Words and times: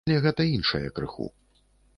Але 0.09 0.21
гэта 0.23 0.45
іншае 0.55 0.83
крыху. 0.97 1.29